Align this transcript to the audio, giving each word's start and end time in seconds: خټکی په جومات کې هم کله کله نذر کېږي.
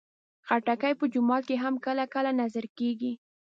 خټکی 0.47 0.93
په 0.99 1.05
جومات 1.13 1.43
کې 1.49 1.55
هم 1.63 1.75
کله 1.85 2.03
کله 2.13 2.31
نذر 2.41 2.65
کېږي. 2.77 3.13